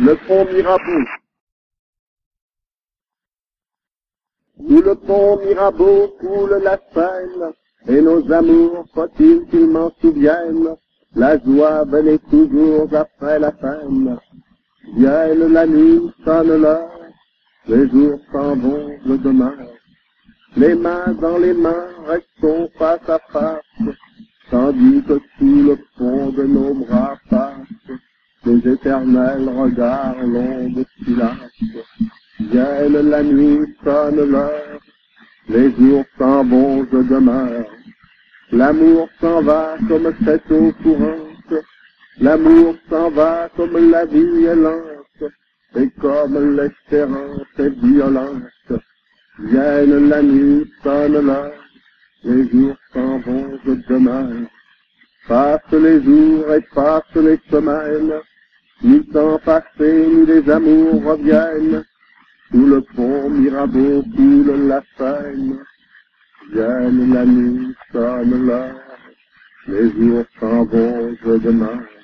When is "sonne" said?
16.24-16.60, 33.82-34.30, 50.84-51.26, 67.92-68.46